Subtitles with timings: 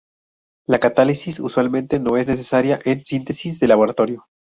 [0.65, 4.25] La catálisis usualmente no es necesaria en síntesis de laboratorio.